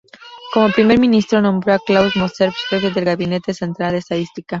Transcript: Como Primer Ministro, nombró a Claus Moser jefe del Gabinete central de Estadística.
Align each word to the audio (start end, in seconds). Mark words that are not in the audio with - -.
Como 0.51 0.71
Primer 0.71 0.97
Ministro, 0.99 1.41
nombró 1.43 1.73
a 1.75 1.79
Claus 1.79 2.15
Moser 2.15 2.51
jefe 2.53 2.89
del 2.89 3.05
Gabinete 3.05 3.53
central 3.53 3.91
de 3.91 3.99
Estadística. 3.99 4.49